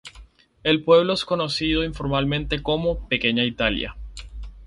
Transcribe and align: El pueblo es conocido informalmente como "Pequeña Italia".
El 0.63 0.83
pueblo 0.83 1.13
es 1.13 1.25
conocido 1.25 1.83
informalmente 1.83 2.63
como 2.63 3.07
"Pequeña 3.07 3.45
Italia". 3.45 3.95